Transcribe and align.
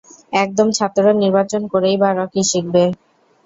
একদম, 0.33 0.67
ছাত্র 0.77 1.03
নির্বাচন 1.21 1.61
করেই-বা 1.73 2.09
ওরা 2.13 2.25
কী 2.33 2.41
শিখবে? 2.51 2.83